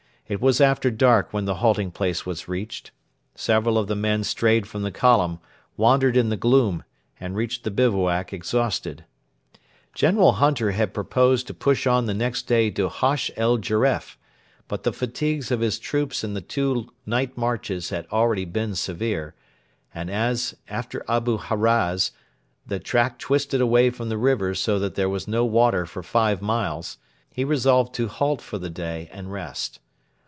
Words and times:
It 0.27 0.39
was 0.39 0.61
after 0.61 0.89
dark 0.89 1.33
when 1.33 1.43
the 1.43 1.55
halting 1.55 1.91
place 1.91 2.25
was 2.25 2.47
reached. 2.47 2.91
Several 3.35 3.77
of 3.77 3.87
the 3.87 3.97
men 3.97 4.23
strayed 4.23 4.65
from 4.65 4.81
the 4.81 4.89
column, 4.91 5.39
wandered 5.75 6.15
in 6.15 6.29
the 6.29 6.37
gloom, 6.37 6.85
and 7.19 7.35
reached 7.35 7.65
the 7.65 7.69
bivouac 7.69 8.31
exhausted. 8.31 9.03
General 9.93 10.31
Hunter 10.31 10.71
had 10.71 10.93
proposed 10.93 11.47
to 11.47 11.53
push 11.53 11.85
on 11.85 12.05
the 12.05 12.13
next 12.13 12.43
day 12.43 12.69
to 12.71 12.87
Hosh 12.87 13.29
el 13.35 13.57
Geref, 13.57 14.17
but 14.69 14.83
the 14.83 14.93
fatigues 14.93 15.51
of 15.51 15.59
his 15.59 15.77
troops 15.77 16.23
in 16.23 16.33
the 16.33 16.39
two 16.39 16.89
night 17.05 17.37
marches 17.37 17.89
had 17.89 18.07
already 18.09 18.45
been 18.45 18.73
severe, 18.73 19.35
and 19.93 20.09
as, 20.09 20.55
after 20.69 21.03
Abu 21.09 21.39
Haraz, 21.39 22.11
the 22.65 22.79
track 22.79 23.19
twisted 23.19 23.59
away 23.59 23.89
from 23.89 24.07
the 24.07 24.17
river 24.17 24.55
so 24.55 24.79
that 24.79 24.95
there 24.95 25.09
was 25.09 25.27
no 25.27 25.43
water 25.43 25.85
for 25.85 26.01
five 26.01 26.41
miles, 26.41 26.97
he 27.33 27.43
resolved 27.43 27.93
to 27.95 28.07
halt 28.07 28.39
for 28.41 28.57
the 28.57 28.69
day 28.69 29.09
and 29.11 29.33
rest. 29.33 29.79